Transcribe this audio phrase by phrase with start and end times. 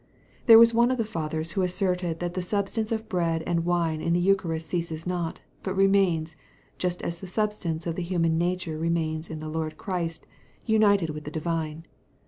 [0.47, 4.01] There was one of the fathers who asserted that the substance of bread and wine
[4.01, 6.35] in the eucharist ceases not, but remains,
[6.79, 10.25] just as the substance of the human nature remains in the Lord Christ
[10.65, 11.85] united with the divine.